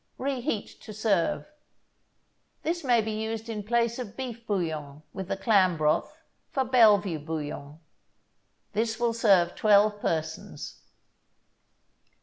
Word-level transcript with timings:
Reheat 0.17 0.81
to 0.81 0.95
serve. 0.95 1.45
This 2.63 2.83
may 2.83 3.01
be 3.01 3.11
used 3.11 3.49
in 3.49 3.61
place 3.61 3.99
of 3.99 4.17
beef 4.17 4.47
bouillon, 4.47 5.03
with 5.13 5.27
the 5.27 5.37
clam 5.37 5.77
broth, 5.77 6.23
for 6.49 6.63
Bellevue 6.65 7.19
bouillon. 7.19 7.77
This 8.73 8.99
will 8.99 9.13
serve 9.13 9.53
twelve 9.55 9.99
persons. 9.99 10.81